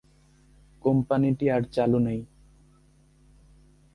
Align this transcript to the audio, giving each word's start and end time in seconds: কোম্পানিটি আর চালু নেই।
কোম্পানিটি 0.83 1.45
আর 1.49 1.61
চালু 1.75 1.99
নেই। 1.99 2.21